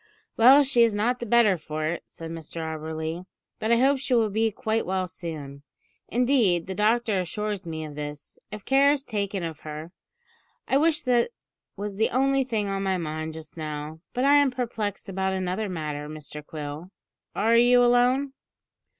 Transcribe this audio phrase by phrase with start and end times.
[0.35, 3.25] "Well, she is not the better for it," said Mr Auberly;
[3.59, 5.61] "but I hope she will be quite well soon.
[6.07, 9.91] Indeed, the doctor assures me of this, if care is taken of her.
[10.67, 11.29] I wish that
[11.77, 15.69] was the only thing on my mind just now; but I am perplexed about another
[15.69, 16.89] matter, Mr Quill.
[17.35, 18.33] Are you alone?"